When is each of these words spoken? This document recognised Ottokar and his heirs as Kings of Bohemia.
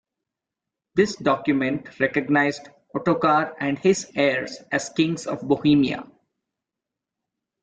This 0.95 1.15
document 1.15 1.99
recognised 1.99 2.69
Ottokar 2.95 3.53
and 3.59 3.77
his 3.77 4.11
heirs 4.15 4.57
as 4.71 4.89
Kings 4.89 5.27
of 5.27 5.47
Bohemia. 5.47 6.07